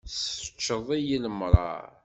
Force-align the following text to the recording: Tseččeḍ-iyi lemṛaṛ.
Tseččeḍ-iyi 0.09 1.17
lemṛaṛ. 1.25 1.85